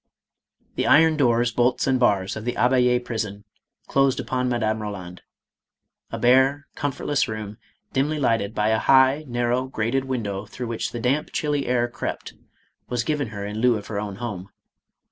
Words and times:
The 0.77 0.87
iron 0.87 1.15
doors, 1.15 1.51
bolts 1.51 1.85
and 1.85 1.99
bars 1.99 2.35
of 2.35 2.43
the 2.43 2.55
Abbayd 2.55 3.05
prison 3.05 3.43
closed 3.85 4.19
upon 4.19 4.49
Madame 4.49 4.79
Eoland. 4.79 5.19
A 6.09 6.17
bare, 6.17 6.65
comfortless 6.73 7.27
room, 7.27 7.59
dimly 7.93 8.17
lighted 8.19 8.55
by 8.55 8.69
a 8.69 8.79
high, 8.79 9.25
narrow, 9.27 9.65
grated 9.67 10.05
window 10.05 10.47
through 10.47 10.65
which 10.69 10.91
the 10.91 10.99
damp, 10.99 11.31
chilly 11.31 11.67
air 11.67 11.87
crept, 11.87 12.33
was 12.89 13.03
given 13.03 13.27
her 13.27 13.45
in 13.45 13.57
lieu 13.59 13.77
of 13.77 13.85
her 13.85 13.99
own 13.99 14.15
home. 14.15 14.49